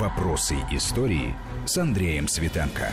[0.00, 1.34] Вопросы истории
[1.66, 2.90] с Андреем Светенко.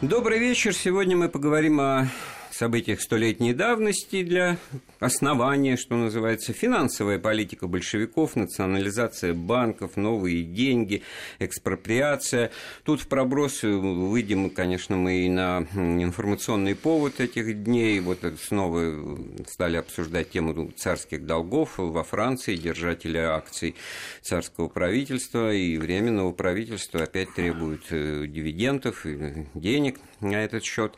[0.00, 0.72] Добрый вечер.
[0.72, 2.08] Сегодня мы поговорим о
[2.56, 4.56] событиях столетней давности для
[4.98, 11.02] основания, что называется, финансовая политика большевиков, национализация банков, новые деньги,
[11.38, 12.50] экспроприация.
[12.84, 18.00] Тут в пробросы выйдем, конечно, мы и на информационный повод этих дней.
[18.00, 23.74] Вот снова стали обсуждать тему царских долгов во Франции, держатели акций
[24.22, 30.94] царского правительства и временного правительства опять требуют э, дивидендов и денег на этот счет.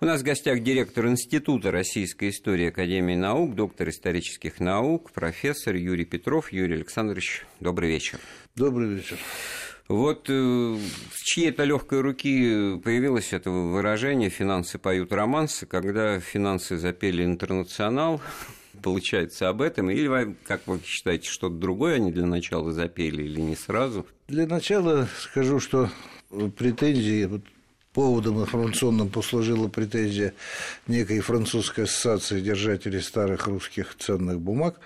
[0.00, 6.04] У нас в гостях директор Института российской истории Академии наук, доктор исторических наук, профессор Юрий
[6.04, 6.52] Петров.
[6.52, 8.18] Юрий Александрович, добрый вечер.
[8.56, 9.18] Добрый вечер.
[9.88, 10.76] Вот э,
[11.12, 18.20] с чьей-то легкой руки появилось это выражение «финансы поют романсы», когда финансы запели «Интернационал»,
[18.82, 23.40] получается об этом, или, вы, как вы считаете, что-то другое они для начала запели или
[23.40, 24.06] не сразу?
[24.28, 25.90] Для начала скажу, что
[26.56, 27.28] претензии
[27.92, 30.32] Поводом информационным послужила претензия
[30.86, 34.78] некой французской ассоциации держателей старых русских ценных бумаг.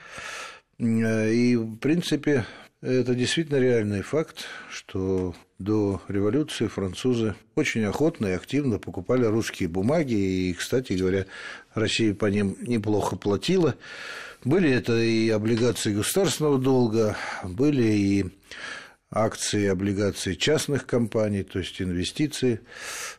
[0.79, 2.47] И, в принципе,
[2.81, 10.15] это действительно реальный факт, что до революции французы очень охотно и активно покупали русские бумаги,
[10.15, 11.27] и, кстати говоря,
[11.75, 13.75] Россия по ним неплохо платила.
[14.45, 18.25] Были это и облигации государственного долга, были и
[19.15, 22.61] акции, облигации частных компаний, то есть инвестиции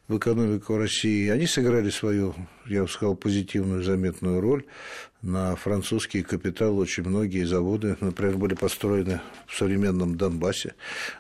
[0.10, 4.66] в экономику России, они сыграли свою, я бы сказал, позитивную, заметную роль.
[5.22, 10.76] На французский капитал очень многие заводы, например, были построены в современном Донбассе,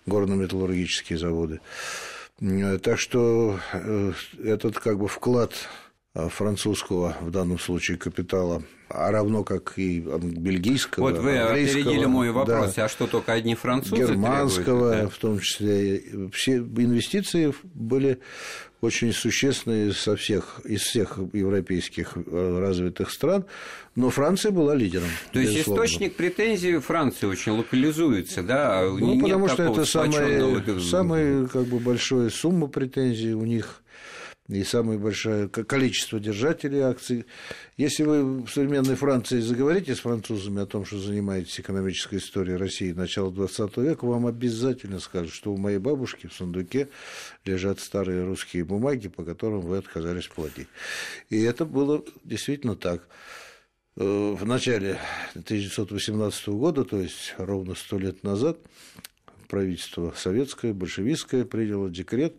[0.05, 1.61] горно-металлургические заводы.
[2.83, 4.11] Так что э,
[4.43, 5.53] этот как бы вклад
[6.15, 12.73] французского, в данном случае, капитала, а равно как и бельгийского, Вот вы опередили мой вопрос,
[12.75, 15.09] да, а что только одни французы Германского, требуют, да?
[15.09, 16.03] в том числе.
[16.31, 18.19] Все инвестиции были
[18.81, 23.45] очень существенные со всех, из всех европейских э, развитых стран,
[23.95, 25.09] но Франция была лидером.
[25.31, 25.85] То есть безусловно.
[25.85, 28.79] источник претензий Франции очень локализуется, да?
[28.79, 33.81] А ну, потому что это самая, самая как бы, большая сумма претензий у них
[34.47, 37.25] и самое большое количество держателей акций.
[37.77, 42.91] Если вы в современной Франции заговорите с французами о том, что занимаетесь экономической историей России
[42.91, 46.89] начала XX века, вам обязательно скажут, что у моей бабушки в сундуке
[47.43, 50.67] лежат старые русские бумаги, по которым вы отказались платить.
[51.29, 53.07] И это было действительно так.
[53.97, 54.99] Э, в начале
[55.31, 58.59] 1918 года, то есть ровно сто лет назад,
[59.47, 62.35] правительство советское, большевистское приняло декрет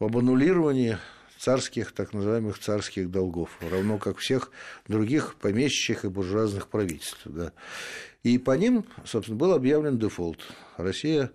[0.00, 0.98] об аннулировании
[1.44, 4.50] царских, так называемых царских долгов, равно как всех
[4.88, 7.20] других помещичьих и буржуазных правительств.
[7.26, 7.52] Да.
[8.22, 10.38] И по ним, собственно, был объявлен дефолт.
[10.78, 11.30] Россия,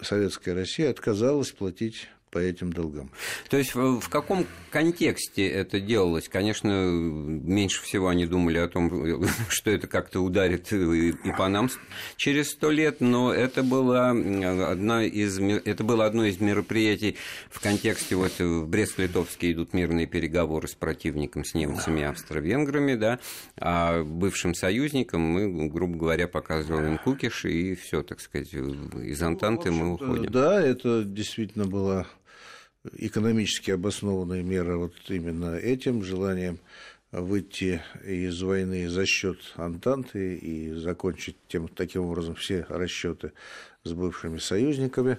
[0.00, 3.10] советская Россия отказалась платить по этим долгам.
[3.48, 6.28] То есть в каком контексте это делалось?
[6.28, 11.68] Конечно, меньше всего они думали о том, что это как-то ударит и по нам
[12.16, 17.16] через сто лет, но это было, одно из, это было одно из мероприятий
[17.50, 23.18] в контексте, вот в Брест-Литовске идут мирные переговоры с противником, с немцами, австро-венграми, да,
[23.56, 29.76] а бывшим союзникам мы, грубо говоря, показываем кукиши, и все, так сказать, из Антанты ну,
[29.76, 30.30] мы уходим.
[30.30, 32.06] Да, это действительно было
[32.92, 36.58] экономически обоснованная мера вот именно этим желанием
[37.12, 43.32] выйти из войны за счет Антанты и закончить тем, таким образом все расчеты
[43.84, 45.18] с бывшими союзниками.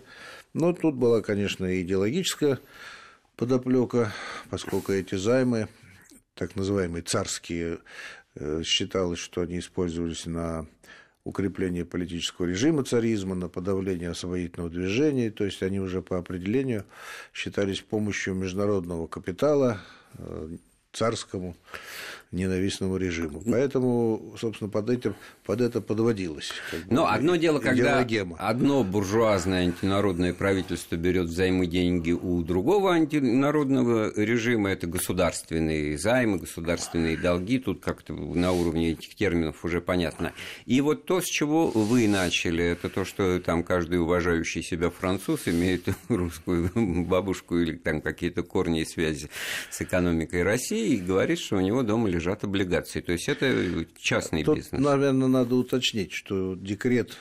[0.53, 2.59] Но тут была, конечно, идеологическая
[3.35, 4.13] подоплека,
[4.49, 5.67] поскольку эти займы,
[6.35, 7.79] так называемые царские,
[8.35, 10.67] э, считалось, что они использовались на
[11.23, 16.85] укрепление политического режима царизма, на подавление освободительного движения, то есть они уже по определению
[17.33, 19.79] считались помощью международного капитала
[20.17, 20.57] э,
[20.91, 21.55] царскому
[22.31, 23.43] ненавистному режиму.
[23.45, 25.15] Поэтому, собственно, под, этим,
[25.45, 26.51] под это подводилось.
[26.71, 28.05] Как бы, Но одно дело, когда
[28.37, 37.17] одно буржуазное антинародное правительство берет взаймы деньги у другого антинародного режима, это государственные займы, государственные
[37.17, 40.31] долги, тут как-то на уровне этих терминов уже понятно.
[40.65, 45.49] И вот то, с чего вы начали, это то, что там каждый уважающий себя француз
[45.49, 49.29] имеет русскую бабушку или там какие-то корни и связи
[49.69, 53.01] с экономикой России и говорит, что у него дома лежит лежат облигации.
[53.01, 54.81] То есть это частный Тут, бизнес.
[54.81, 57.17] наверное, надо уточнить, что декрет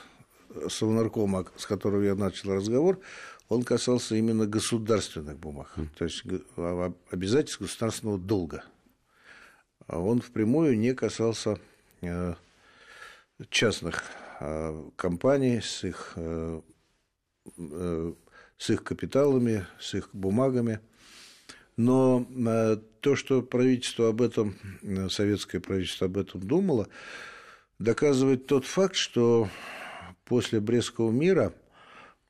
[0.68, 3.00] Совнаркома, с которого я начал разговор,
[3.48, 5.88] он касался именно государственных бумаг, mm.
[5.96, 6.22] то есть
[6.56, 8.64] а, обязательств государственного долга.
[9.86, 11.58] А он впрямую не касался
[12.02, 12.34] э,
[13.48, 14.04] частных
[14.96, 16.16] компаний, с их,
[17.56, 20.80] с их капиталами, с их бумагами.
[21.80, 22.26] Но
[23.00, 24.54] то, что правительство об этом,
[25.08, 26.88] советское правительство об этом думало,
[27.78, 29.48] доказывает тот факт, что
[30.26, 31.54] после Брестского мира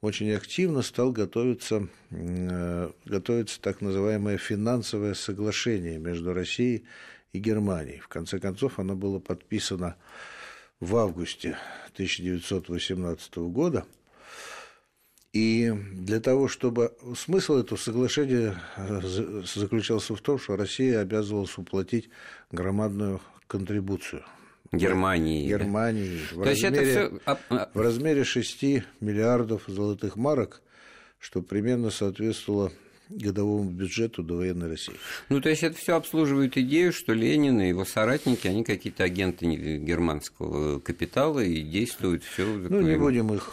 [0.02, 6.84] очень активно стал готовиться, э, готовиться так называемое финансовое соглашение между Россией
[7.32, 7.98] и Германией.
[7.98, 9.96] В конце концов, оно было подписано
[10.78, 11.58] в августе
[11.94, 13.84] 1918 года.
[15.32, 16.92] И для того, чтобы...
[17.16, 19.00] Смысл этого соглашения э,
[19.54, 22.10] заключался в том, что Россия обязывалась уплатить
[22.50, 24.24] громадную контрибуцию–
[24.72, 25.48] Германии.
[25.48, 26.20] Германии.
[26.30, 27.20] В, То размере, это все...
[27.26, 28.62] А, в размере 6
[29.00, 30.62] миллиардов золотых марок,
[31.18, 32.72] что примерно соответствовало
[33.10, 34.94] годовому бюджету до военной России.
[35.28, 39.46] Ну, то есть это все обслуживает идею, что Ленин и его соратники, они какие-то агенты
[39.78, 42.46] германского капитала и действуют все.
[42.46, 43.52] Ну, не будем их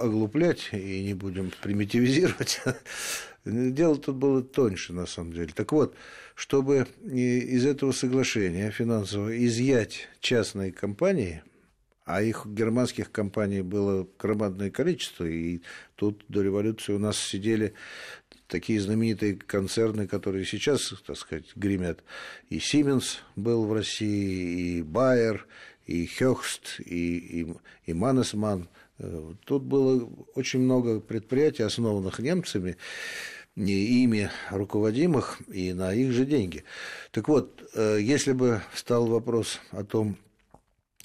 [0.00, 2.60] оглуплять и не будем примитивизировать.
[3.44, 5.50] Дело тут было тоньше, на самом деле.
[5.54, 5.94] Так вот,
[6.34, 11.42] чтобы из этого соглашения финансового изъять частные компании,
[12.08, 15.60] а их германских компаний было громадное количество, и
[15.94, 17.74] тут до революции у нас сидели
[18.48, 22.02] такие знаменитые концерны, которые сейчас, так сказать, гремят.
[22.48, 25.40] И Siemens был в России, и Bayer,
[25.86, 27.54] и Хёхст, и, и,
[27.86, 28.68] и Маннесман.
[28.98, 32.76] Э, тут было очень много предприятий, основанных немцами,
[33.56, 36.64] ими руководимых и на их же деньги.
[37.10, 40.16] Так вот, э, если бы встал вопрос о том,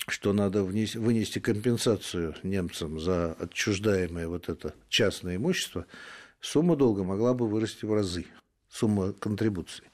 [0.08, 5.86] что надо вынести компенсацию немцам за отчуждаемое вот это частное имущество,
[6.44, 8.26] сумма долга могла бы вырасти в разы,
[8.70, 9.86] сумма контрибуции.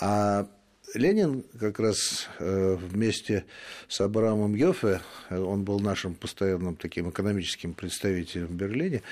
[0.00, 0.48] А
[0.94, 3.44] Ленин как раз э, вместе
[3.88, 5.00] с Абрамом Йофе,
[5.30, 9.02] он был нашим постоянным таким экономическим представителем в Берлине,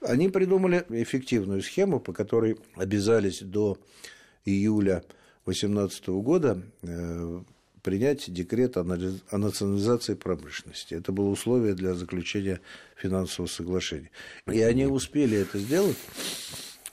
[0.00, 3.76] они придумали эффективную схему, по которой обязались до
[4.44, 5.02] июля
[5.44, 7.40] 2018 года э,
[7.82, 10.94] принять декрет о национализации промышленности.
[10.94, 12.60] Это было условие для заключения
[12.96, 14.10] финансового соглашения.
[14.50, 15.96] И они успели это сделать.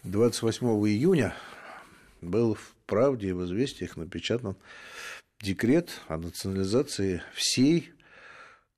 [0.03, 1.35] 28 июня
[2.21, 4.55] был в «Правде» и в «Известиях» напечатан
[5.41, 7.91] декрет о национализации всей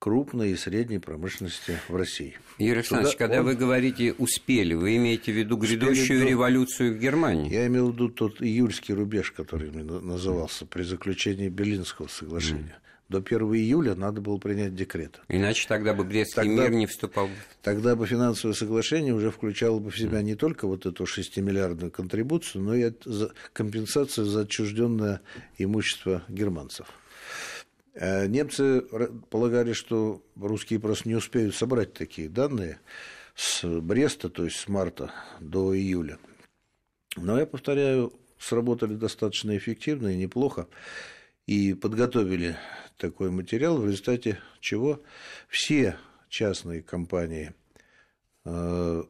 [0.02, 2.36] крупной и средней промышленности в России.
[2.58, 3.44] Юрий Александрович, когда он...
[3.44, 7.48] вы говорите «успели», вы имеете в виду грядущую успели, революцию в Германии?
[7.48, 12.74] Я имел в виду тот июльский рубеж, который назывался при заключении Берлинского соглашения.
[12.76, 15.20] Mm до 1 июля надо было принять декрет.
[15.28, 17.28] Иначе тогда бы Брестский тогда, мир не вступал.
[17.60, 22.64] Тогда бы финансовое соглашение уже включало бы в себя не только вот эту 6-миллиардную контрибуцию,
[22.64, 22.90] но и
[23.52, 25.20] компенсацию за отчужденное
[25.58, 26.86] имущество германцев.
[27.94, 28.82] Э, немцы
[29.30, 32.80] полагали, что русские просто не успеют собрать такие данные
[33.34, 36.18] с Бреста, то есть с марта до июля.
[37.16, 40.68] Но я повторяю, сработали достаточно эффективно и неплохо
[41.46, 42.56] и подготовили
[42.96, 45.02] такой материал, в результате чего
[45.48, 45.96] все
[46.28, 47.52] частные компании
[48.44, 49.02] э,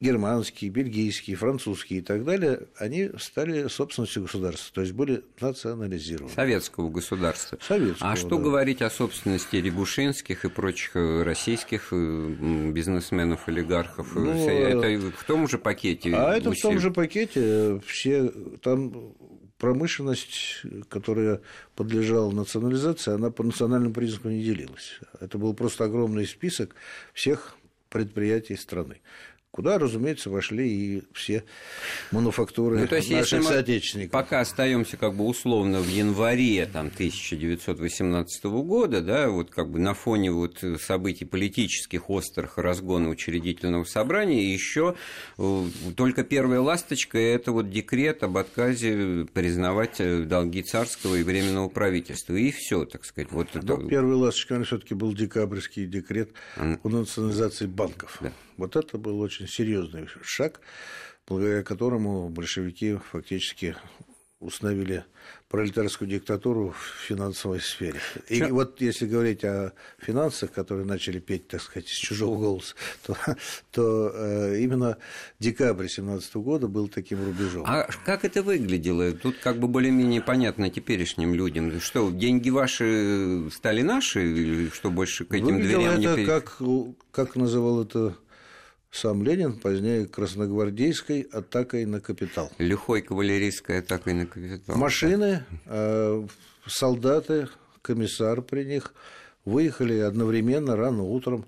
[0.00, 6.32] германские, бельгийские, французские и так далее, они стали собственностью государства, то есть были национализированы.
[6.32, 7.58] Советского государства.
[7.60, 8.42] Советского, а что да.
[8.42, 12.28] говорить о собственности Рябушинских и прочих э, российских э,
[12.72, 14.14] бизнесменов, олигархов?
[14.14, 16.14] Ну, это в том же пакете?
[16.14, 17.80] А это в том же пакете.
[17.84, 18.28] Все
[18.62, 19.14] там
[19.58, 21.40] промышленность, которая
[21.74, 25.00] подлежала национализации, она по национальным признакам не делилась.
[25.20, 26.76] Это был просто огромный список
[27.12, 27.56] всех
[27.88, 29.00] предприятий страны
[29.50, 31.44] куда, разумеется, вошли и все
[32.12, 34.12] мануфактуры ну, то есть, наших если соотечественников.
[34.12, 39.94] пока остаемся как бы условно в январе там, 1918 года, да, вот как бы на
[39.94, 44.94] фоне вот событий политических острых разгона учредительного собрания, еще
[45.38, 45.64] э,
[45.96, 52.34] только первая ласточка– это вот декрет об отказе признавать э, долги царского и временного правительства.
[52.34, 53.32] И все, так сказать.
[53.32, 53.76] Вот это...
[53.88, 58.18] Первая ласточка, все-таки был декабрьский декрет о национализации банков.
[58.20, 58.32] Да.
[58.58, 60.60] Вот это был очень серьезный шаг,
[61.26, 63.76] благодаря которому большевики фактически
[64.40, 65.04] установили
[65.48, 67.98] пролетарскую диктатуру в финансовой сфере.
[68.28, 68.48] И Чё?
[68.48, 72.74] вот если говорить о финансах, которые начали петь, так сказать, из чужого голоса,
[73.06, 73.16] то,
[73.72, 74.98] то э, именно
[75.40, 77.64] декабрь 2017 года был таким рубежом.
[77.66, 79.12] А как это выглядело?
[79.12, 81.80] Тут как бы более-менее понятно теперешним людям.
[81.80, 86.26] Что, деньги ваши стали наши, или что больше к этим Выглядело дверям это, не...
[86.26, 86.58] Как,
[87.10, 88.16] как называл это
[88.90, 92.50] сам Ленин, позднее красногвардейской атакой на капитал.
[92.58, 94.76] Лихой кавалерийской атакой на капитал.
[94.76, 96.26] Машины, э,
[96.66, 97.48] солдаты,
[97.82, 98.94] комиссар при них,
[99.44, 101.46] выехали одновременно рано утром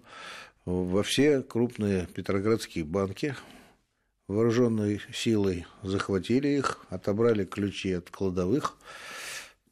[0.64, 3.34] во все крупные петроградские банки,
[4.28, 8.76] вооруженной силой захватили их, отобрали ключи от кладовых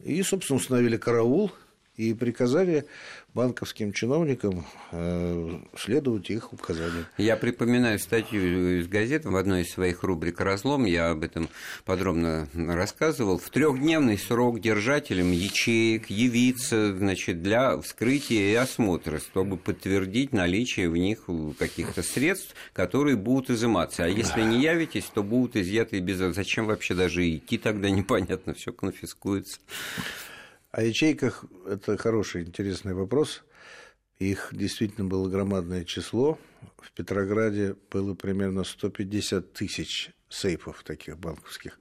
[0.01, 1.53] и, собственно, установили караул
[1.97, 2.87] и приказали
[3.39, 7.07] банковским чиновникам э, следовать их указаниям.
[7.19, 11.49] Я припоминаю статью из газеты в одной из своих рубрик «Разлом», я об этом
[11.85, 13.39] подробно рассказывал.
[13.39, 20.97] В трехдневный срок держателям ячеек явиться значит, для вскрытия и осмотра, чтобы подтвердить наличие в
[20.97, 21.27] них
[21.61, 24.03] каких-то средств, которые будут изыматься.
[24.03, 26.19] А если не явитесь, то будут изъяты без...
[26.35, 29.61] Зачем вообще даже идти тогда, непонятно, все конфискуется.
[30.79, 33.43] О ячейках– это хороший, интересный вопрос.
[34.21, 36.39] Их действительно было громадное число.
[36.77, 41.81] В Петрограде было примерно 150 тысяч сейфов таких банковских.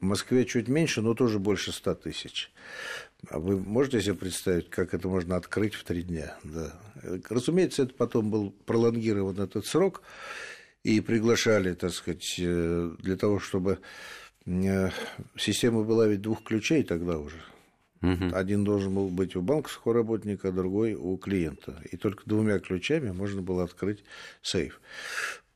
[0.00, 2.50] В Москве чуть меньше, но тоже больше 100 тысяч.
[3.28, 6.34] А вы можете себе представить, как это можно открыть в три дня?
[6.42, 6.72] Да.
[7.28, 10.00] Разумеется, это потом был пролонгирован этот срок,
[10.84, 13.80] и приглашали, так сказать, э, для того, чтобы
[14.46, 14.88] э,
[15.36, 17.42] система была ведь двух ключей тогда уже.
[18.02, 18.30] Угу.
[18.32, 21.82] Один должен был быть у банковского работника, другой у клиента.
[21.90, 24.04] И только двумя ключами можно было открыть
[24.42, 24.80] сейф.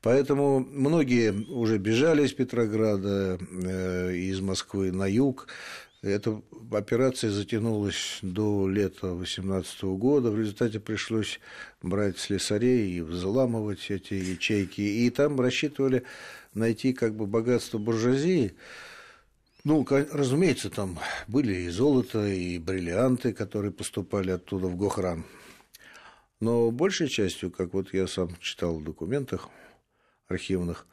[0.01, 5.47] Поэтому многие уже бежали из Петрограда, э, из Москвы на юг.
[6.01, 6.41] Эта
[6.73, 10.29] операция затянулась до лета 2018 года.
[10.29, 11.39] В результате пришлось
[11.81, 14.81] брать слесарей и взламывать эти ячейки.
[14.81, 16.03] И там рассчитывали
[16.53, 18.51] найти как бы богатство буржуазии,
[19.63, 25.23] ну, разумеется, там были и золото, и бриллианты, которые поступали оттуда в Гохран.
[26.39, 29.49] Но большей частью, как вот я сам читал в документах
[30.27, 30.85] архивных,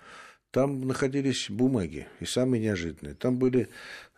[0.52, 3.14] там находились бумаги, и самые неожиданные.
[3.14, 3.68] Там были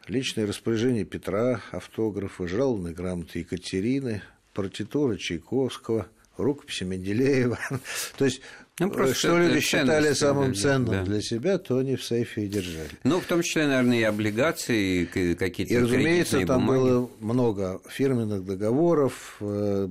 [0.06, 7.58] личные распоряжения Петра, автографы, жалобные грамоты Екатерины, партитуры Чайковского, рукописи Менделеева.
[8.18, 8.42] То есть
[8.78, 11.04] ну, просто что люди считали самым ценным да.
[11.04, 12.90] для себя, то они в сейфе и держали.
[13.04, 16.80] Ну, в том числе, наверное, и облигации, и какие-то И, разумеется, там бумаги.
[16.80, 19.88] было много фирменных договоров, э,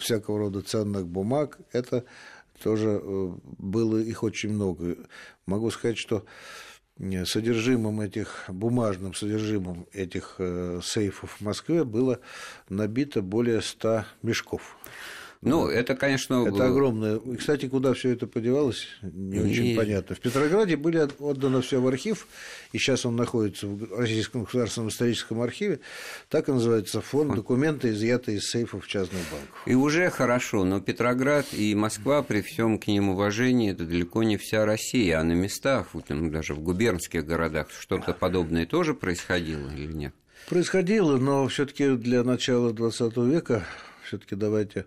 [0.00, 1.58] всякого рода ценных бумаг.
[1.72, 2.04] Это
[2.62, 4.96] тоже э, было их очень много.
[5.46, 6.24] Могу сказать, что
[7.24, 12.18] содержимым этих, бумажным содержимым этих э, сейфов в Москве было
[12.68, 14.76] набито более 100 мешков.
[15.40, 16.46] Ну, это, конечно...
[16.46, 17.20] Это огромное.
[17.38, 19.76] Кстати, куда все это подевалось, не очень и...
[19.76, 20.16] понятно.
[20.16, 22.26] В Петрограде были отдано все в архив,
[22.72, 25.78] и сейчас он находится в Российском государственном историческом архиве.
[26.28, 29.62] Так и называется фонд документы, изъятые из сейфов частных банков.
[29.66, 34.36] И уже хорошо, но Петроград и Москва, при всем к ним уважении, это далеко не
[34.36, 39.70] вся Россия, а на местах, вот, ну, даже в губернских городах, что-то подобное тоже происходило
[39.70, 40.14] или нет?
[40.48, 43.64] Происходило, но все-таки для начала 20 века
[44.08, 44.86] все-таки давайте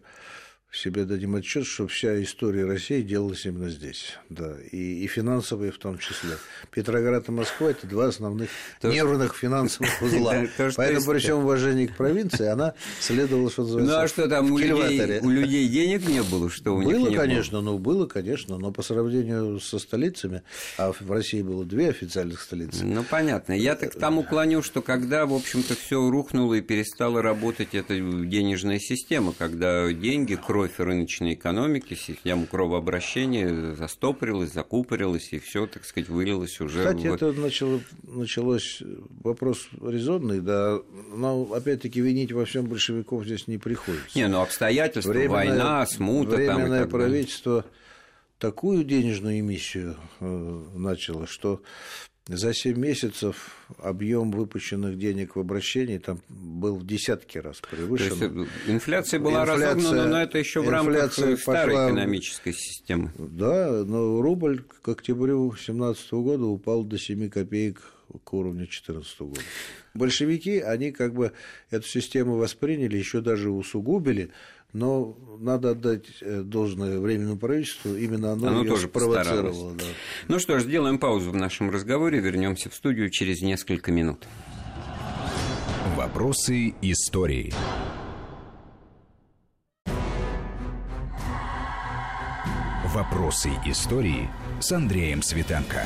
[0.71, 5.77] себе дадим отчет, что вся история России делалась именно здесь, да, и, и финансовые в
[5.77, 6.37] том числе.
[6.71, 8.49] Петроград и Москва– это два основных
[8.79, 10.45] то, нервных финансовых узла.
[10.77, 14.57] Поэтому при всем уважении к провинции она следовала, что называется, Ну, а что там, у
[14.57, 17.71] людей, у людей денег не было, что у было, них не конечно, было?
[17.71, 20.41] ну, было, конечно, но по сравнению со столицами,
[20.77, 22.85] а в России было две официальных столицы.
[22.85, 23.51] Ну, понятно.
[23.51, 28.79] Я так там уклоню, что когда, в общем-то, все рухнуло и перестала работать эта денежная
[28.79, 36.09] система, когда деньги, кровь кровь рыночной экономики, система кровообращения застопорилась, закупорилась, и все, так сказать,
[36.09, 36.79] вылилось уже.
[36.79, 37.13] Кстати, в...
[37.15, 38.83] это начало, началось
[39.23, 40.79] вопрос резонный, да,
[41.15, 44.17] но опять-таки винить во всем большевиков здесь не приходится.
[44.17, 47.65] Не, ну обстоятельства, временное, война, смута временное там и так правительство
[48.37, 51.61] такую денежную эмиссию э, начало, что
[52.27, 58.17] за 7 месяцев объем выпущенных денег в обращении там был в десятки раз превышен.
[58.17, 63.11] То есть инфляция была инфляция, разогнана, но это еще в рамках старой пошла, экономической системы.
[63.17, 67.81] Да, но рубль к октябрю 2017 года упал до 7 копеек
[68.23, 69.41] к уровню 2014 года.
[69.93, 71.31] Большевики, они как бы
[71.69, 74.31] эту систему восприняли, еще даже усугубили,
[74.73, 79.73] но надо отдать э, должное временному правительству, именно оно, оно тоже спровоцировало.
[79.73, 79.83] Да.
[80.27, 84.27] Ну что ж, сделаем паузу в нашем разговоре, вернемся в студию через несколько минут.
[85.95, 87.53] Вопросы истории.
[92.93, 95.85] Вопросы истории с Андреем Светенко.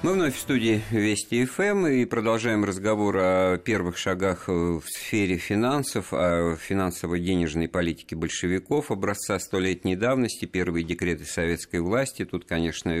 [0.00, 6.12] Мы вновь в студии Вести ФМ и продолжаем разговор о первых шагах в сфере финансов,
[6.12, 12.24] о финансово-денежной политике большевиков образца столетней давности, первые декреты советской власти.
[12.24, 12.92] Тут, конечно,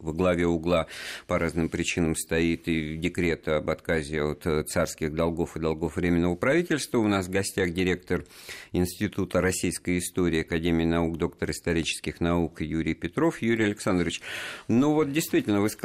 [0.00, 0.88] во главе угла
[1.28, 6.98] по разным причинам стоит и декрет об отказе от царских долгов и долгов Временного правительства.
[6.98, 8.24] У нас в гостях директор
[8.72, 13.40] Института российской истории Академии наук, доктор исторических наук Юрий Петров.
[13.42, 14.22] Юрий Александрович,
[14.66, 15.83] ну вот действительно, вы сказали,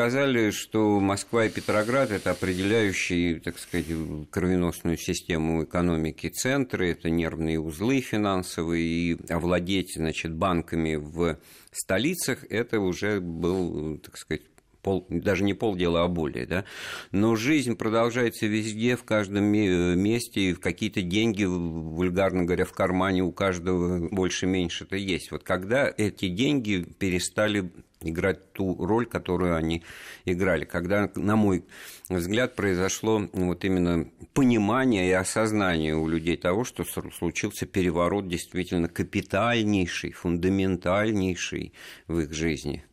[0.52, 3.88] что Москва и Петроград– это определяющие, так сказать,
[4.30, 11.38] кровеносную систему экономики центры, это нервные узлы финансовые, и овладеть, значит, банками в
[11.72, 14.44] столицах– это уже был, так сказать,
[14.82, 16.66] пол, даже не полдела, а более, да,
[17.12, 23.32] но жизнь продолжается везде, в каждом месте, и какие-то деньги, вульгарно говоря, в кармане у
[23.32, 25.32] каждого больше-меньше-то есть.
[25.32, 27.70] Вот когда эти деньги перестали
[28.02, 29.84] играть ту роль, которую они
[30.26, 30.66] играли.
[30.66, 31.66] Когда, на мой
[32.10, 40.12] взгляд, произошло вот именно понимание и осознание у людей того, что случился переворот действительно капитальнейший,
[40.12, 41.74] фундаментальнейший
[42.08, 42.86] в их жизни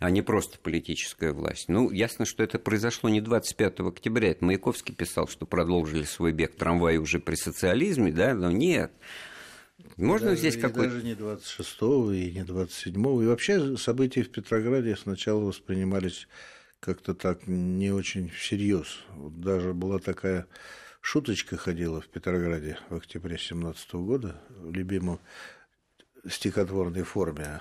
[0.00, 1.68] а не просто политическая власть.
[1.68, 4.30] Ну, ясно, что это произошло не 25 октября.
[4.30, 8.92] Это Маяковский писал, что продолжили свой бег трамваи уже при социализме, да, но нет.
[9.96, 10.94] Можно даже, здесь какой-то...
[10.94, 13.22] Даже не 26-го и не 27-го.
[13.22, 16.28] И вообще события в Петрограде сначала воспринимались
[16.80, 18.98] как-то так не очень всерьез.
[19.10, 20.46] Вот даже была такая
[21.00, 25.20] шуточка ходила в Петрограде в октябре 17 года в любимом
[26.28, 27.60] стихотворной форме.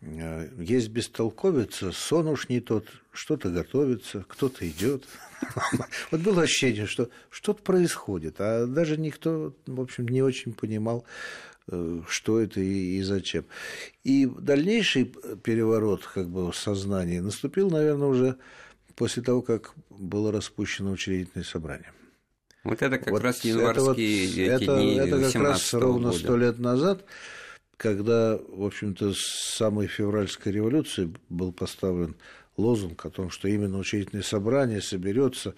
[0.00, 5.04] Э, есть бестолковица, сон уж не тот, что-то готовится, кто-то идет.
[6.10, 11.04] Вот было ощущение, что что-то происходит, а даже никто, в общем, не очень понимал,
[11.68, 13.44] э, что это и, и зачем.
[14.04, 15.04] И дальнейший
[15.42, 18.36] переворот как бы в сознании наступил, наверное, уже
[18.94, 21.92] после того, как было распущено учредительное собрание.
[22.64, 26.12] Вот это как вот раз январские это, вот, эти это, дни Это как раз ровно
[26.12, 27.04] сто лет назад
[27.78, 32.16] когда, в общем-то, с самой февральской революции был поставлен
[32.56, 35.54] лозунг о том, что именно учредительное собрание соберется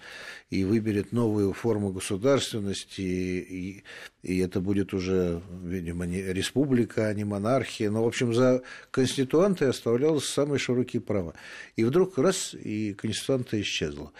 [0.51, 3.83] и выберет новую форму государственности, и,
[4.21, 7.89] и это будет уже, видимо, не республика, а не монархия.
[7.89, 11.33] Но, в общем, за конституантой оставлялось самые широкие права.
[11.75, 14.11] И вдруг раз, и конституанта исчезла.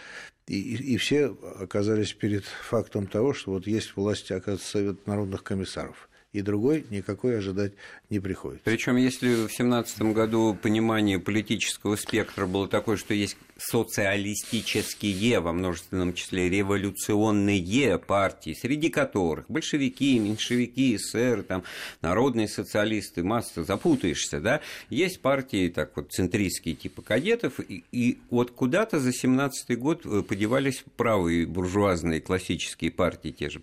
[0.47, 5.43] И, и, и все оказались перед фактом того, что вот есть власть, оказывается, Совет народных
[5.43, 7.73] комиссаров и другой никакой ожидать
[8.09, 8.63] не приходится.
[8.63, 16.13] Причем, если в семнадцатом году понимание политического спектра было такое, что есть социалистические, во множественном
[16.13, 21.63] числе революционные партии, среди которых большевики, меньшевики, эсеры, там,
[22.01, 28.51] народные социалисты, масса, запутаешься, да, есть партии, так вот, центристские типа кадетов, и, и вот
[28.51, 33.61] куда-то за семнадцатый год э, подевались правые буржуазные классические партии, те же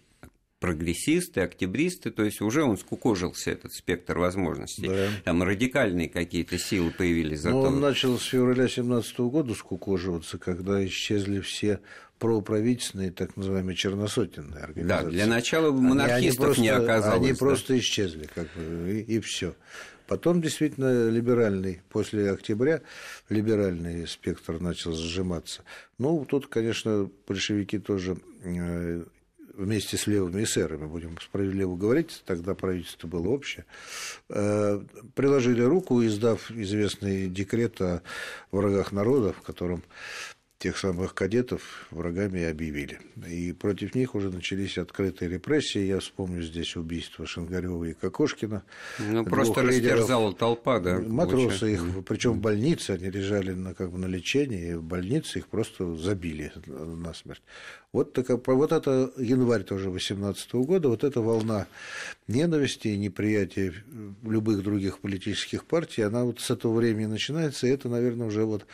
[0.60, 4.88] прогрессисты, октябристы, то есть уже он скукожился, этот спектр возможностей.
[4.88, 5.08] Да.
[5.24, 7.40] Там радикальные какие-то силы появились.
[7.40, 7.62] Зато...
[7.62, 11.80] Но он начал с февраля 2017 года скукоживаться, когда исчезли все
[12.18, 15.04] проправительственные, так называемые черносотенные организации.
[15.04, 17.20] Да, для начала монархистов они, они просто, не оказалось.
[17.20, 17.38] Они да?
[17.38, 19.54] просто исчезли, как бы, и, и все.
[20.08, 22.80] Потом действительно либеральный, после октября
[23.28, 25.62] либеральный спектр начал сжиматься.
[25.98, 29.04] Ну, тут, конечно, большевики тоже э,
[29.58, 33.66] вместе с левыми эсерами, будем справедливо говорить, тогда правительство было общее,
[34.30, 34.80] э,
[35.14, 38.02] приложили руку, издав известный декрет о
[38.52, 39.82] врагах народа, в котором
[40.58, 42.98] тех самых кадетов врагами объявили.
[43.28, 45.78] И против них уже начались открытые репрессии.
[45.78, 48.64] Я вспомню здесь убийство Шангарева и Кокошкина.
[48.98, 50.98] Ну, просто растерзала толпа, да?
[50.98, 55.38] Матросы их, причем в больнице, они лежали на, как бы, на лечении, и в больнице
[55.38, 57.42] их просто забили насмерть.
[57.92, 61.68] Вот, такая, вот это январь тоже 18 года, вот эта волна
[62.26, 63.72] ненависти и неприятия
[64.24, 68.66] любых других политических партий, она вот с этого времени начинается, и это, наверное, уже вот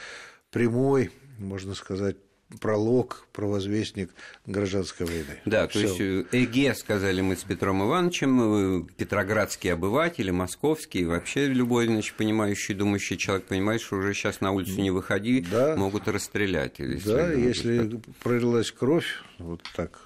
[0.50, 2.16] прямой можно сказать,
[2.60, 4.10] пролог, провозвестник
[4.46, 5.40] гражданской войны.
[5.44, 5.80] Да, Всё.
[5.80, 11.86] то есть э, ЭГЕ, сказали мы с Петром Ивановичем, э, петроградские обыватели, московские, вообще любой,
[11.86, 15.76] значит, понимающий, думающий человек понимает, что уже сейчас на улицу не выходи, да.
[15.76, 16.78] могут расстрелять.
[16.78, 20.00] Если да, если пролилась кровь, вот так,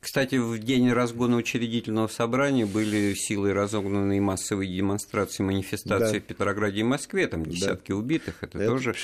[0.00, 6.24] Кстати, в день разгона учредительного собрания были силой разогнанные массовые демонстрации, манифестации да.
[6.24, 7.96] в Петрограде и Москве, там десятки да.
[7.96, 8.94] убитых, это, это тоже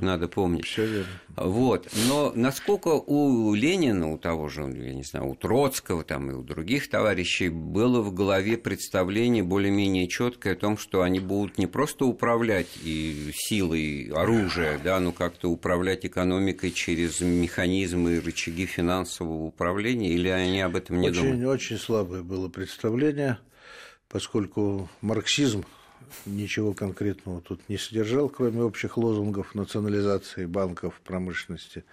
[0.00, 0.64] надо помнить.
[0.64, 1.10] Все верно.
[1.36, 1.88] Вот.
[2.08, 6.42] Но насколько у Ленина, у того же, я не знаю, у Троцкого там, и у
[6.42, 12.04] других товарищей было в голове представление более-менее четкое о том, что они будут не просто
[12.04, 20.10] управлять и силой оружия, да, но как-то управлять экономикой через механизмы и рычаги финансового управления,
[20.10, 21.46] или они об этом не очень, думают?
[21.46, 23.38] Очень слабое было представление,
[24.08, 25.64] поскольку марксизм
[26.26, 31.84] ничего конкретного тут не содержал, кроме общих лозунгов национализации банков, промышленности.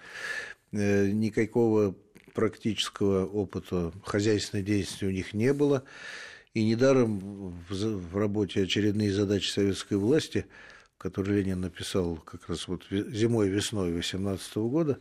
[0.72, 1.94] Э, никакого
[2.34, 5.84] практического опыта хозяйственной деятельности у них не было.
[6.54, 10.46] И недаром в работе «Очередные задачи советской власти»,
[10.98, 14.98] которую Ленин написал как раз вот зимой весной 18 года,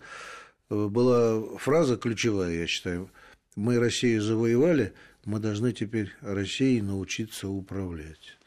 [0.70, 3.10] э, была фраза ключевая, я считаю,
[3.56, 4.94] «Мы Россию завоевали,
[5.26, 8.38] мы должны теперь Россией научиться управлять».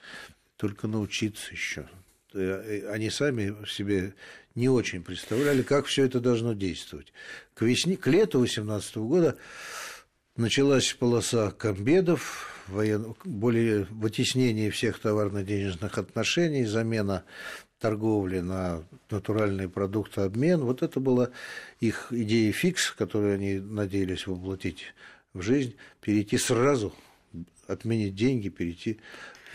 [0.57, 1.89] Только научиться еще.
[2.33, 4.15] Э, они сами себе
[4.55, 7.13] не очень представляли, как все это должно действовать.
[7.55, 9.37] К, весне, к лету 18 года
[10.37, 13.15] началась полоса комбедов, воен...
[13.25, 17.25] более вытеснение всех товарно-денежных отношений, замена
[17.85, 20.61] торговли на натуральные продукты, обмен.
[20.65, 21.29] Вот это была
[21.81, 24.95] их идея фикс, которую они надеялись воплотить
[25.35, 26.95] в жизнь, перейти сразу,
[27.67, 29.01] отменить деньги, перейти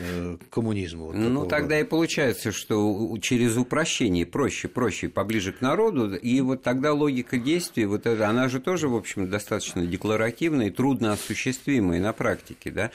[0.02, 1.06] Э, коммунизма.
[1.06, 1.80] Вот ну, тогда рода.
[1.82, 7.86] и получается, что через упрощение проще, проще, поближе к народу, и вот тогда логика действий,
[7.86, 12.92] вот это, она же тоже, в общем, достаточно декларативная и трудно осуществимая на практике, да,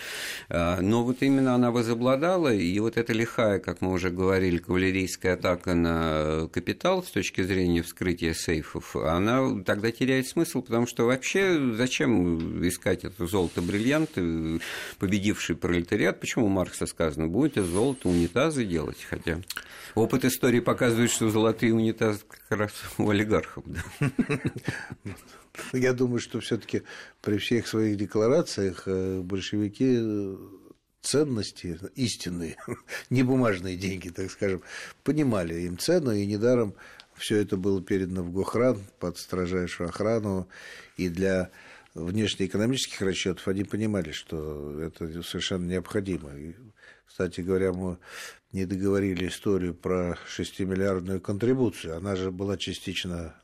[0.49, 5.35] а, но вот именно она возобладала, и вот эта лихая, как мы уже говорили, кавалерийская
[5.35, 11.75] атака на капитал с точки зрения вскрытия сейфов, она тогда теряет смысл, потому что вообще
[11.75, 14.61] зачем искать это золото-бриллианты,
[14.99, 19.41] победивший пролетариат, почему Маркс сказано, будете золото унитазы делать, хотя
[19.95, 23.65] опыт истории показывает, что золотые унитазы как раз у олигархов.
[23.67, 24.11] Да?
[25.73, 26.83] Я думаю, что все-таки
[27.21, 30.37] при всех своих декларациях э, большевики э,
[31.01, 32.57] ценности истинные,
[33.11, 34.63] не бумажные деньги, так скажем,
[35.03, 36.75] понимали им цену, и недаром
[37.17, 40.49] все это было передано в Гохран под строжайшую охрану,
[40.97, 41.51] и для
[41.95, 46.31] внешнеэкономических расчетов они понимали, что это совершенно необходимо.
[46.37, 46.55] И
[47.07, 47.99] кстати говоря, мы
[48.53, 51.97] не договорили историю про 6-миллиардную контрибуцию.
[51.97, 53.35] Она же была частично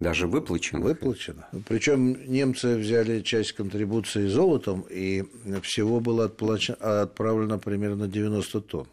[0.00, 0.80] даже выплачена.
[0.80, 1.48] Выплачена.
[1.68, 5.24] Причем немцы взяли часть контрибуции золотом, и
[5.62, 8.88] всего было отправлено примерно 90 тонн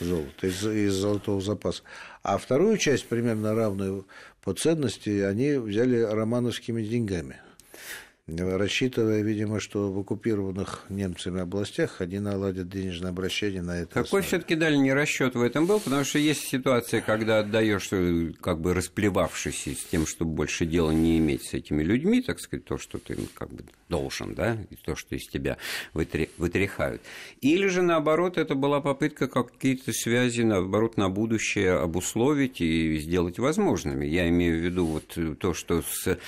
[0.00, 1.82] золота из, из золотого запаса.
[2.22, 4.06] А вторую часть, примерно равную
[4.42, 7.40] по ценности, они взяли романовскими деньгами–
[8.28, 14.02] рассчитывая, видимо, что в оккупированных немцами областях они наладят денежное обращение на это.
[14.02, 15.80] Какой все-таки дальний расчет в этом был?
[15.80, 20.92] Потому что есть ситуация, когда отдаешь, э, как бы расплевавшись с тем, чтобы больше дела
[20.92, 24.76] не иметь с этими людьми, так сказать, то, что ты как бы должен, да, и
[24.76, 25.58] то, что из тебя
[25.92, 27.02] вытряхают.
[27.40, 34.06] Или же, наоборот, это была попытка какие-то связи, наоборот, на будущее обусловить и сделать возможными.
[34.06, 36.18] Я имею в виду вот то, что с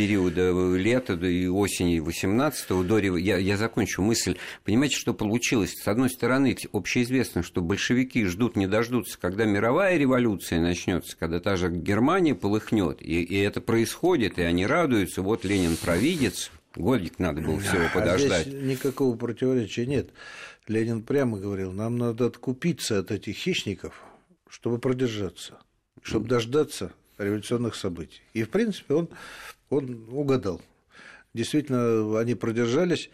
[0.00, 4.38] периода лета и осени 18-го до я, я закончу мысль.
[4.64, 5.74] Понимаете, что получилось?
[5.74, 11.56] С одной стороны, общеизвестно, что большевики ждут, не дождутся, когда мировая революция начнется, когда та
[11.56, 17.42] же Германия полыхнет, и, и это происходит, и они радуются, вот Ленин провидец, годик надо
[17.42, 18.46] было всего подождать.
[18.46, 20.08] А здесь никакого противоречия нет.
[20.66, 24.02] Ленин прямо говорил, нам надо откупиться от этих хищников,
[24.48, 25.58] чтобы продержаться,
[26.02, 28.22] чтобы дождаться революционных событий.
[28.32, 29.08] И, в принципе, он,
[29.70, 30.60] он угадал.
[31.32, 33.10] Действительно, они продержались.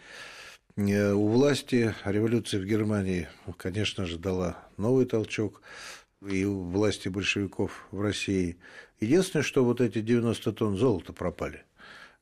[0.75, 5.61] Э, у власти революция в Германии, конечно же, дала новый толчок
[6.27, 8.57] и у власти большевиков в России.
[8.99, 11.63] Единственное, что вот эти 90 тонн золота пропали.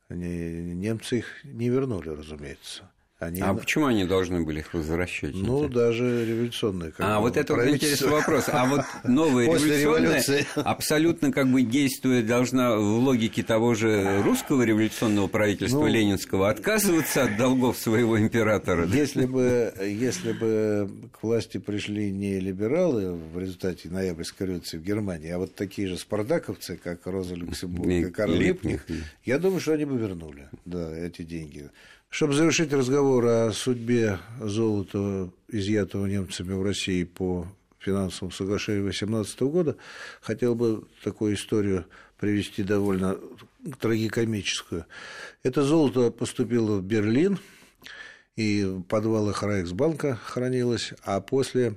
[0.10, 2.92] Немцы их не вернули, разумеется.
[3.18, 3.40] Они...
[3.40, 5.36] А почему они должны были их возвращать?
[5.36, 6.92] Ну, даже революционные.
[6.98, 8.50] А вот это вот интересный вопрос.
[8.50, 10.24] А вот новая революционная
[10.56, 17.24] абсолютно как бы действуя должна в логике того же русского революционного правительства ну, ленинского отказываться
[17.24, 18.86] от долгов своего императора.
[18.86, 25.30] Если бы, если бы к власти пришли не либералы в результате ноябрьской революции в Германии,
[25.30, 28.86] а вот такие же спартаковцы, как Роза Люксембург и Карл Липних,
[29.24, 31.70] я думаю, что они бы вернули да, эти деньги.
[32.16, 37.46] Чтобы завершить разговор о судьбе золота, изъятого немцами в России по
[37.80, 39.76] финансовому соглашению 2018 года,
[40.22, 41.84] хотел бы такую историю
[42.18, 43.18] привести довольно
[43.82, 44.86] трагикомическую.
[45.44, 47.38] Это золото поступило в Берлин,
[48.38, 51.76] и в подвалах Райхсбанка хранилось, а после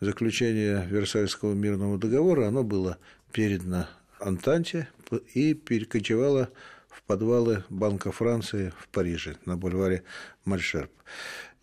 [0.00, 2.96] заключения Версальского мирного договора оно было
[3.32, 3.86] передано
[4.18, 4.88] Антанте
[5.34, 6.48] и перекочевало
[6.94, 10.04] в подвалы Банка Франции в Париже на бульваре
[10.44, 10.90] Мальшерб.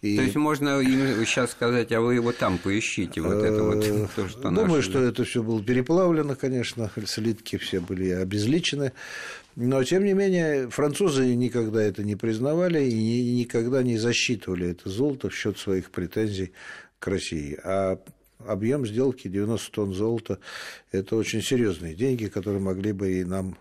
[0.01, 0.15] И...
[0.17, 4.27] То есть можно сейчас сказать, а вы его там поищите, вот это вот э, то,
[4.27, 4.81] что Думаю, нашли.
[4.81, 8.93] что это все было переплавлено, конечно, слитки все были обезличены.
[9.55, 15.29] Но, тем не менее, французы никогда это не признавали и никогда не засчитывали это золото
[15.29, 16.53] в счет своих претензий
[16.97, 17.59] к России.
[17.63, 17.99] А
[18.47, 20.39] объем сделки 90 тонн золота–
[20.91, 23.57] это очень серьезные деньги, которые могли бы и нам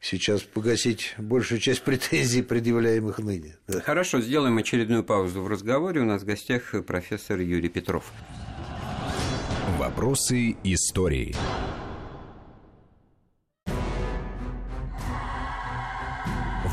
[0.00, 3.56] сейчас погасить большую часть претензий, предъявляемых ныне.
[3.68, 3.80] Да.
[3.80, 6.00] Хорошо, сделаем очередную паузу в разговоре.
[6.00, 8.12] У нас в гостях профессор Юрий Петров.
[9.78, 11.34] Вопросы истории.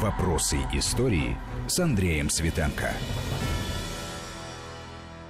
[0.01, 2.93] Вопросы истории с Андреем Светенко.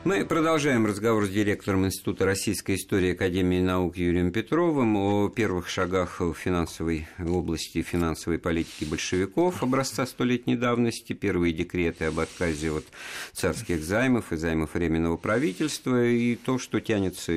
[0.08, 6.22] Мы продолжаем разговор с директором Института российской истории Академии наук Юрием Петровым о первых шагах
[6.22, 12.86] в финансовой области финансовой политики большевиков образца столетней давности, первые декреты об отказе от
[13.34, 17.34] царских займов и займов временного правительства и то, что тянется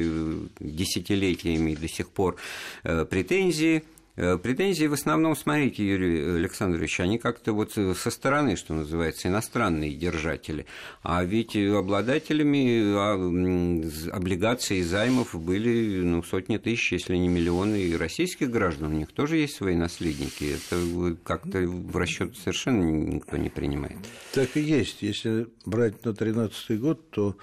[0.60, 2.36] десятилетиями до сих пор
[2.84, 3.82] э, претензии–
[4.14, 10.66] претензии в основном, смотрите, Юрий Александрович, они как-то вот со стороны, что называется, иностранные держатели.
[11.02, 17.96] А ведь обладателями а, облигаций и займов были ну, сотни тысяч, если не миллионы и
[17.96, 18.92] российских граждан.
[18.92, 20.56] У них тоже есть свои наследники.
[20.56, 23.98] Это как-то в расчет совершенно никто не принимает.
[24.32, 25.02] Так и есть.
[25.02, 27.36] Если брать на 2013 год, то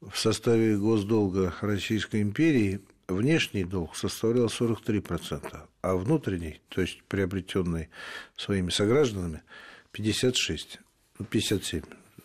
[0.00, 7.90] в составе госдолга Российской империи внешний долг составлял 43%, а внутренний, то есть приобретенный
[8.36, 9.42] своими согражданами,
[9.92, 10.80] 56,
[11.30, 11.82] 57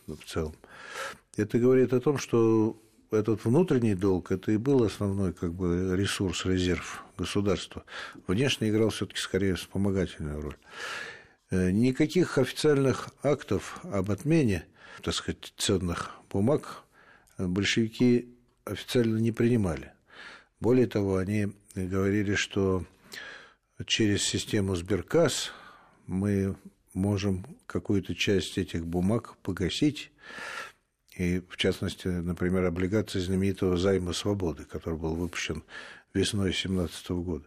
[0.08, 0.56] ну, в целом.
[1.38, 6.46] Это говорит о том, что этот внутренний долг это и был основной как бы ресурс,
[6.46, 7.84] резерв государства.
[8.26, 10.58] Внешне играл все-таки скорее вспомогательную роль.
[11.52, 14.66] Э, никаких официальных актов об отмене,
[15.04, 16.84] так сказать, ценных бумаг
[17.38, 18.34] большевики
[18.66, 19.92] официально не принимали.
[20.60, 22.86] Более того, они говорили, что
[23.86, 25.52] через систему Сберкасс
[26.08, 26.56] мы
[26.94, 30.12] можем какую-то часть этих бумаг погасить,
[31.18, 35.64] и, в частности, например, облигации знаменитого займа свободы, который был выпущен
[36.14, 37.46] весной 2017 года.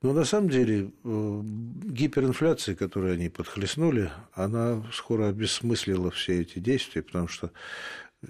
[0.00, 7.02] Но на самом деле э, гиперинфляция, которую они подхлестнули, она скоро обесмыслила все эти действия,
[7.02, 7.50] потому что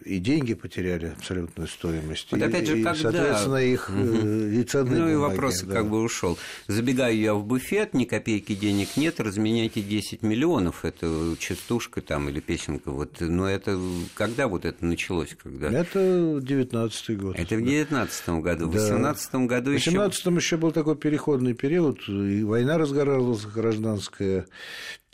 [0.05, 2.31] и деньги потеряли абсолютную стоимость.
[2.31, 3.01] Вот опять же, и, когда...
[3.01, 3.99] соответственно, их угу.
[3.99, 5.77] и ценные Ну и вопрос да.
[5.77, 6.39] как бы ушел.
[6.67, 12.41] Забегаю я в буфет, ни копейки денег нет, разменяйте 10 миллионов, это частушка там или
[12.41, 12.91] песенка.
[12.91, 13.81] Вот, но это
[14.15, 15.35] когда вот это началось?
[15.43, 15.71] Когда?
[15.71, 17.37] Это 19 год.
[17.39, 18.69] Это в 19 году.
[18.69, 19.91] В 18 году еще...
[19.91, 24.47] В 18 еще был такой переходный период, и война разгоралась гражданская,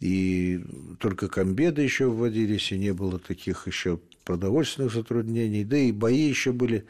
[0.01, 0.61] и
[0.99, 6.53] только комбеды еще вводились, и не было таких еще продовольственных затруднений, да и бои еще
[6.53, 6.87] были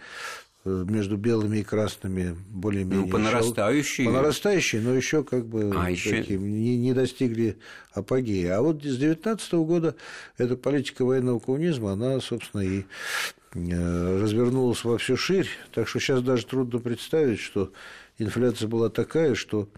[0.64, 3.06] э, между белыми и красными более-менее...
[3.06, 4.04] Ну, по нарастающей.
[4.04, 6.22] По нарастающей, но еще как бы а, еще...
[6.22, 7.58] не, не достигли
[7.92, 8.58] апогея.
[8.58, 9.96] А вот с 19 года
[10.38, 12.84] эта политика военного коммунизма, она, собственно, и
[13.54, 15.48] э, развернулась во всю ширь.
[15.72, 17.72] Так что сейчас даже трудно представить, что
[18.18, 19.68] инфляция была такая, что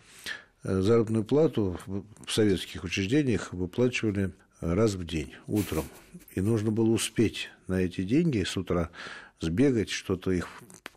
[0.62, 5.84] э, заработную плату в советских учреждениях выплачивали раз в день, утром.
[6.34, 8.90] И нужно было успеть на эти деньги с утра
[9.40, 10.48] сбегать, что-то их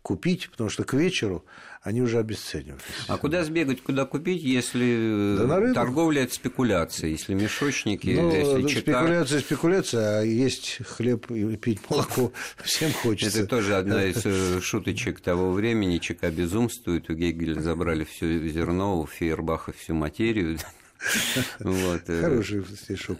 [0.02, 1.44] купить, потому что к вечеру
[1.82, 2.82] они уже обесценивались.
[3.08, 8.80] А куда сбегать, куда купить, если да торговля– это спекуляция, если мешочники, ну, если чека...
[8.80, 13.40] Спекуляция, спекуляция, а есть хлеб и пить молоко всем хочется.
[13.40, 15.98] Это тоже одна из э, шуточек того времени.
[15.98, 20.58] ЧК безумствует, у Гегеля забрали все зерно, у Фейербаха всю материю,
[21.60, 22.02] вот.
[22.08, 23.18] Э, Хороший стишок.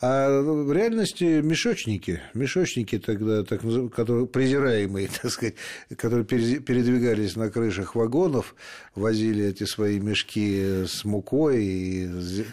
[0.00, 3.62] А в реальности мешочники, мешочники тогда, так,
[3.94, 5.54] которые презираемые, так сказать,
[5.96, 8.54] которые передвигались на крышах вагонов,
[8.94, 12.44] возили эти свои мешки с мукой и,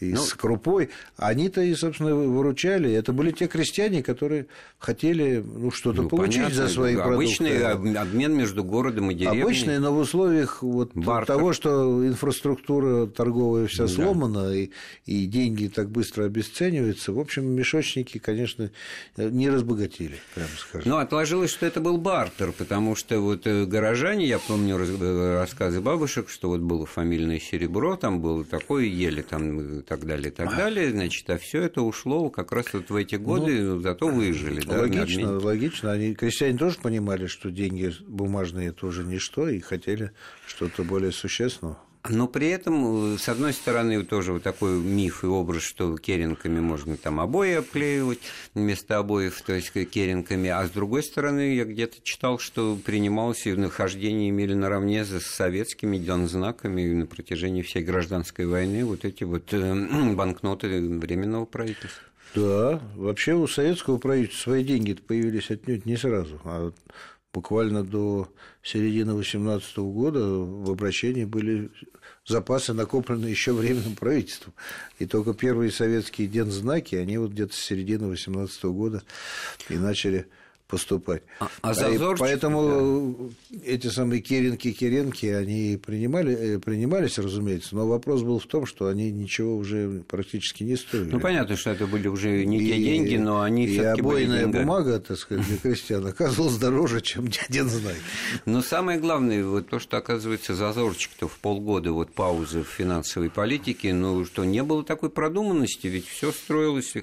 [0.00, 0.90] и ну, с крупой.
[1.16, 2.92] Они-то и, собственно, выручали.
[2.92, 4.46] Это были те крестьяне, которые
[4.78, 7.70] хотели ну, что-то ну, получить понятно, за свои обычный продукты.
[7.70, 9.42] Обычный обмен между городом и деревней.
[9.42, 10.92] Обычный, но в условиях вот
[11.26, 13.88] того, что инфраструктура торговая вся да.
[13.88, 14.70] сломана, и,
[15.04, 17.12] и деньги так быстро обесцениваются.
[17.12, 18.70] В общем, мешочники, конечно,
[19.16, 20.90] не разбогатели, прямо скажем.
[20.90, 24.78] Ну, отложилось, что это был бартер, потому что вот э, горожане, я помню
[25.36, 30.30] рассказы бабушек, что вот было фамильное серебро, там было такое, ели там так далее, и
[30.30, 30.92] так далее.
[30.92, 34.60] Значит, а все это ушло как раз вот в эти годы, ну, зато выжили.
[34.60, 35.90] Да, логично, логично.
[35.90, 40.12] Они, крестьяне тоже понимали, что деньги бумажные это уже ничто, и хотели
[40.46, 41.76] что-то более существенного.
[42.08, 46.96] Но при этом, с одной стороны, тоже вот такой миф и образ, что керенками можно
[46.96, 48.20] там обои обклеивать
[48.54, 53.52] вместо обоев, то есть керенками, а с другой стороны, я где-то читал, что принималось и
[53.52, 59.74] нахождение имели наравне с советскими знаками на протяжении всей гражданской войны вот эти вот э,
[60.14, 62.02] банкноты Временного правительства.
[62.34, 66.72] Да, вообще у советского правительства свои деньги появились отнюдь не сразу, а
[67.32, 68.28] буквально до
[68.62, 71.70] середины 18 года в обращении были
[72.26, 74.54] запасы, накопленные еще временным правительством.
[74.98, 79.02] И только первые советские дензнаки, они вот где-то с середины 18 года
[79.68, 80.28] и начали
[80.70, 81.22] поступать.
[81.40, 83.58] А, а зазорчик, Поэтому да.
[83.64, 88.86] эти самые Керенки, Керенки, они принимали, э, принимались, разумеется, но вопрос был в том, что
[88.86, 91.10] они ничего уже практически не стоили.
[91.10, 94.46] Ну, понятно, что это были уже не и, те деньги, но они и все-таки обойная
[94.46, 97.96] были бумага, так сказать, для крестьян оказывалась дороже, чем один знак.
[98.46, 103.92] Но самое главное, вот то, что, оказывается, зазорчик-то в полгода вот паузы в финансовой политике,
[103.92, 106.94] ну, что не было такой продуманности, ведь все строилось,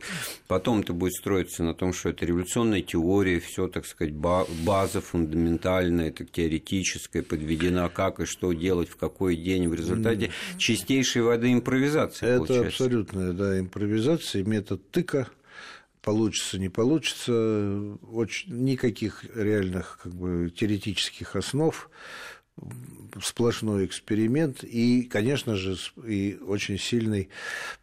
[0.47, 6.09] потом-то будет строиться на том, что это революционная теория, все все, так сказать, база фундаментальная,
[6.09, 12.27] это теоретическая, подведена, как и что делать, в какой день, в результате чистейшей воды импровизации
[12.27, 12.67] Это получается.
[12.67, 15.27] абсолютная, да, импровизация, метод тыка,
[16.03, 21.89] получится, не получится, очень, никаких реальных как бы, теоретических основ,
[23.21, 27.29] сплошной эксперимент и, конечно же, и очень сильный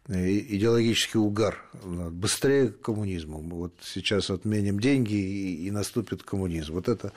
[0.07, 1.63] э, идеологический угар.
[1.83, 3.39] Быстрее к коммунизму.
[3.39, 6.73] Вот сейчас отменим деньги и, и наступит коммунизм.
[6.73, 7.11] Вот это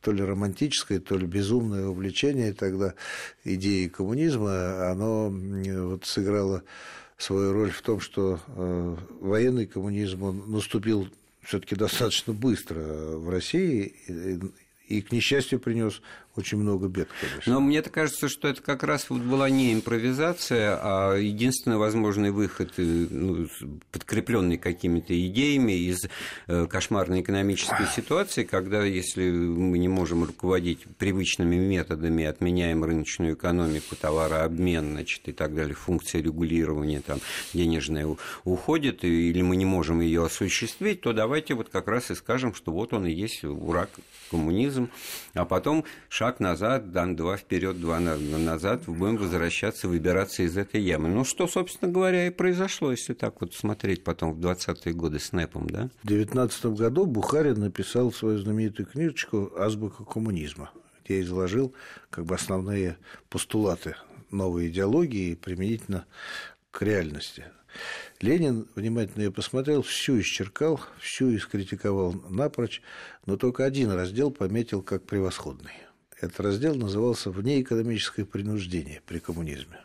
[0.00, 2.94] то ли романтическое, то ли безумное увлечение тогда
[3.44, 6.62] идеей коммунизма, оно вот сыграло
[7.18, 11.08] свою роль в том, что э, военный коммунизм он наступил
[11.42, 13.94] все-таки достаточно быстро в России,
[14.88, 16.00] и, к несчастью, принес
[16.36, 17.52] очень много бед, конечно.
[17.52, 22.72] Но мне кажется, что это как раз вот была не импровизация, а единственный возможный выход,
[22.76, 23.48] э, ну,
[23.92, 26.08] подкрепленный какими-то идеями из
[26.46, 33.96] э, кошмарной экономической ситуации, когда, если мы не можем руководить привычными методами, отменяем рыночную экономику,
[33.96, 37.20] товарообмен, значит, и так далее, функция регулирования там,
[37.54, 38.06] денежная
[38.44, 42.72] уходит, или мы не можем ее осуществить, то давайте вот как раз и скажем, что
[42.72, 43.90] вот он и есть враг
[44.30, 44.90] коммунизм,
[45.34, 50.80] а потом шаг шаг назад, дан два вперед, два назад, будем возвращаться, выбираться из этой
[50.80, 51.08] ямы.
[51.08, 55.30] Ну, что, собственно говоря, и произошло, если так вот смотреть потом в 20-е годы с
[55.30, 55.88] НЭПом, да?
[56.02, 60.72] В 19 году Бухарин написал свою знаменитую книжечку «Азбука коммунизма»,
[61.04, 61.72] где изложил
[62.10, 62.96] как бы основные
[63.28, 63.94] постулаты
[64.32, 66.06] новой идеологии применительно
[66.72, 67.44] к реальности.
[68.20, 72.82] Ленин внимательно ее посмотрел, всю исчеркал, всю искритиковал напрочь,
[73.26, 75.85] но только один раздел пометил как превосходный.
[76.18, 79.78] Этот раздел назывался «Внеэкономическое принуждение при коммунизме».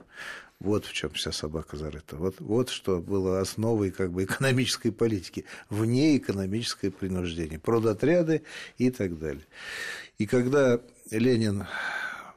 [0.60, 2.16] Вот в чем вся собака зарыта.
[2.16, 5.46] Вот, вот что было основой как бы, экономической политики.
[5.70, 7.60] Внеэкономическое принуждение.
[7.60, 8.44] Продотряды
[8.78, 9.46] и так далее.
[10.20, 11.66] И когда Ленин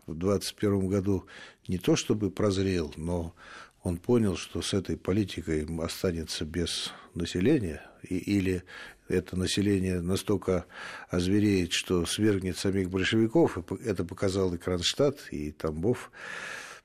[0.07, 1.27] в 21 году
[1.69, 3.35] не то чтобы прозрел, но
[3.85, 8.65] он понял, что с этой политикой останется без населения, и, или
[9.09, 10.65] это население настолько
[11.11, 13.59] озвереет, что свергнет самих большевиков.
[13.85, 16.11] Это показал и Кронштадт, и Тамбов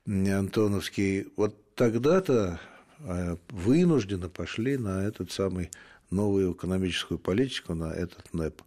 [0.05, 1.27] Антоновский.
[1.37, 2.59] Вот тогда-то
[2.99, 5.71] э, вынужденно пошли на этот самый
[6.11, 8.61] новую экономическую политику, на этот НЭП.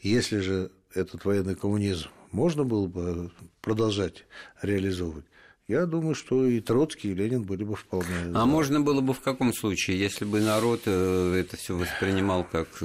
[0.00, 4.24] Если же этот военный коммунизм можно было бы продолжать
[4.62, 5.26] реализовывать,
[5.68, 8.06] я думаю, что и Троцкий, и Ленин были бы вполне.
[8.34, 12.68] А можно было бы в каком случае, если бы народ э, это все воспринимал как
[12.80, 12.84] э,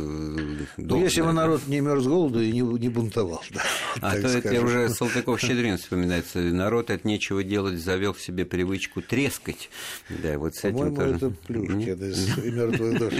[0.77, 3.43] ну, если бы народ не мерз голоду и не, не бунтовал.
[3.51, 3.61] Да,
[4.01, 4.39] а то скажем.
[4.39, 6.39] это уже Салтыков-Щедрин вспоминается.
[6.39, 9.69] Народ от нечего делать завел в себе привычку трескать.
[10.09, 11.15] Да, вот с этим тоже.
[11.17, 13.13] это Плюшкин из «Мертвых душ».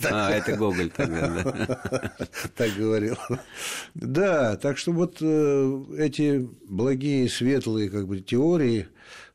[0.10, 2.12] А, это Гоголь тогда, да.
[2.56, 3.16] Так говорил.
[3.94, 8.86] Да, так что вот э, эти благие, светлые как бы теории,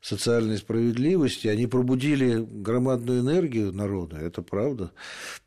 [0.04, 4.92] социальной справедливости, они пробудили громадную энергию народа, это правда.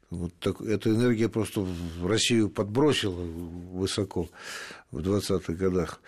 [0.10, 4.30] Вот так, эта энергия просто в Россию подбросила высоко
[4.90, 6.02] в 20-х годах.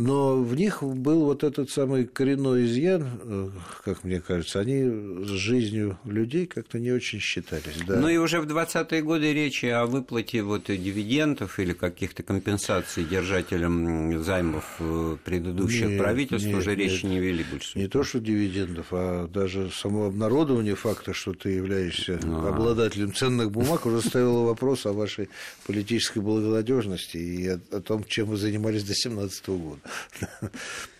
[0.00, 3.50] Но в них был вот этот самый коренной изъян, э,
[3.84, 4.82] как мне кажется, они
[5.26, 7.76] с жизнью людей как-то не очень считались.
[7.86, 8.00] Да.
[8.00, 14.24] Ну и уже в 20-е годы речи о выплате вот дивидендов или каких-то компенсаций держателям
[14.24, 17.78] займов э, предыдущих нет, правительств нет, уже речи не вели больше.
[17.78, 22.48] Не то, что дивидендов, а даже само обнародование факта, что ты являешься а.
[22.48, 25.28] обладателем ценных бумаг, уже ставило вопрос о вашей
[25.66, 29.80] политической благонадежности и о, о том, чем вы занимались до 17 года.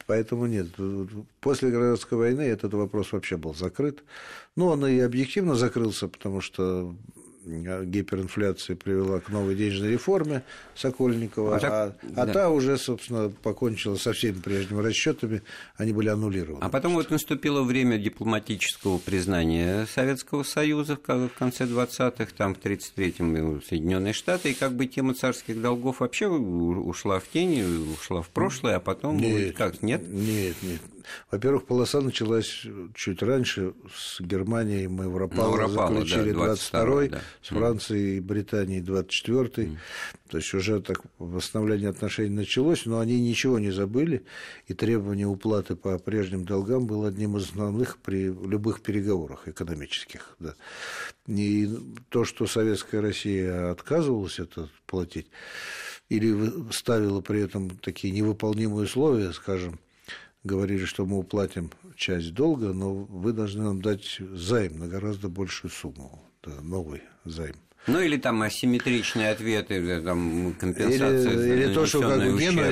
[0.07, 0.69] Поэтому нет.
[1.41, 4.03] После гражданской войны этот вопрос вообще был закрыт.
[4.57, 6.95] Ну, он и объективно закрылся, потому что
[7.45, 10.43] гиперинфляция привела к новой денежной реформе
[10.75, 12.33] Сокольникова, а, так, а, а да.
[12.33, 15.43] та уже, собственно, покончила со всеми прежними расчетами,
[15.77, 16.63] они были аннулированы.
[16.63, 23.63] А потом вот наступило время дипломатического признания Советского Союза в конце 20-х, там в 33-м
[23.63, 27.63] Соединенные Штаты, и как бы тема царских долгов вообще ушла в тень,
[27.95, 30.03] ушла в прошлое, а потом нет, как, нет?
[30.07, 30.81] Нет, нет.
[31.31, 37.21] Во-первых, полоса началась чуть раньше, с Германией мы в Рапалло заключили да, 22-й, да.
[37.43, 39.67] с Францией и Британией 24-й.
[39.67, 39.77] Mm.
[40.29, 44.25] То есть уже так восстановление отношений началось, но они ничего не забыли,
[44.69, 50.37] и требование уплаты по прежним долгам было одним из основных при любых переговорах экономических.
[50.39, 50.55] Да.
[51.27, 51.69] И
[52.09, 55.27] то, что Советская Россия отказывалась это платить,
[56.09, 59.79] или ставила при этом такие невыполнимые условия, скажем,
[60.45, 65.71] говорили, что мы уплатим часть долга, но вы должны нам дать займ на гораздо большую
[65.71, 67.57] сумму, да, новый займ.
[67.87, 72.63] Ну или там асимметричные ответы, там компенсация или, или то, что как Гена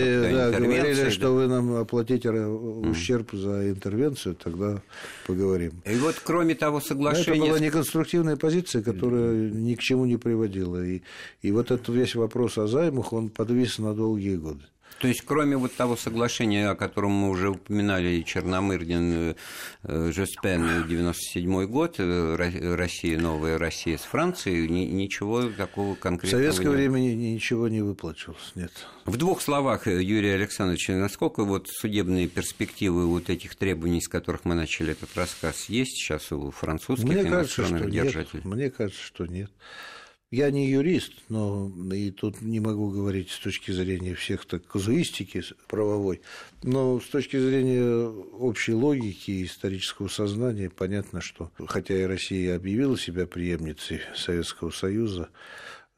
[0.50, 1.10] да, говорили, да.
[1.10, 3.38] что вы нам оплатите ущерб mm.
[3.38, 4.82] за интервенцию, тогда
[5.26, 5.82] поговорим.
[5.86, 7.38] И вот кроме того соглашения...
[7.38, 9.50] Но это была неконструктивная позиция, которая mm.
[9.52, 10.84] ни к чему не приводила.
[10.84, 11.00] И,
[11.40, 14.64] и вот этот весь вопрос о займах, он подвис на долгие годы.
[14.98, 19.36] То есть, кроме вот того соглашения, о котором мы уже упоминали, Черномырдин,
[19.84, 26.68] э, Жеспен, 97 год, э, Россия, новая Россия с Францией, ничего такого конкретного В советское
[26.68, 26.76] нет.
[26.76, 28.72] время ничего не выплачивалось, нет.
[29.04, 34.44] В двух словах, э, Юрий Александрович, насколько вот судебные перспективы вот этих требований, с которых
[34.44, 38.42] мы начали этот рассказ, есть сейчас у французских Мне кажется, что держателей?
[38.42, 38.44] Нет.
[38.44, 39.50] Мне кажется, что нет.
[40.30, 45.42] Я не юрист, но и тут не могу говорить с точки зрения всех так казуистики
[45.68, 46.20] правовой,
[46.62, 52.98] но с точки зрения общей логики и исторического сознания понятно, что хотя и Россия объявила
[52.98, 55.30] себя преемницей Советского Союза,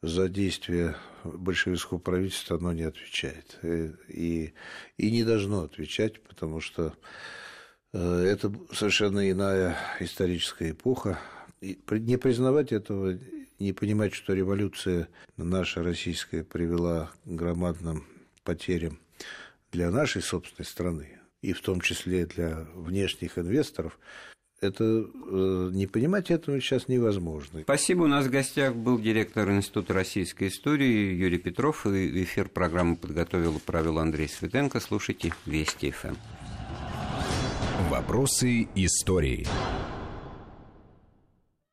[0.01, 3.59] за действия большевистского правительства оно не отвечает.
[3.63, 4.53] Э, и,
[4.97, 6.93] и не должно отвечать, потому что
[7.93, 11.19] э, это совершенно иная историческая эпоха.
[11.59, 13.19] И не признавать этого
[13.61, 15.07] не понимать, что революция
[15.37, 18.05] наша российская привела к громадным
[18.43, 18.99] потерям
[19.71, 23.97] для нашей собственной страны, и в том числе для внешних инвесторов,
[24.59, 27.61] это э, не понимать этого сейчас невозможно.
[27.63, 28.03] Спасибо.
[28.03, 31.87] У нас в гостях был директор Института российской истории Юрий Петров.
[31.87, 34.79] И эфир программы подготовил и провел Андрей Светенко.
[34.79, 36.13] Слушайте Вести ФМ.
[37.89, 39.47] Вопросы истории.